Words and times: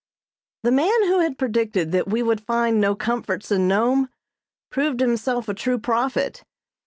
The 0.63 0.71
man 0.71 1.03
who 1.05 1.19
had 1.19 1.37
predicted 1.37 1.91
that 1.91 2.07
we 2.07 2.23
would 2.23 2.41
find 2.41 2.81
no 2.81 2.95
comforts 2.95 3.51
in 3.51 3.67
Nome 3.67 4.09
proved 4.71 4.99
himself 4.99 5.47
a 5.47 5.53
true 5.53 5.77
prophet. 5.77 6.43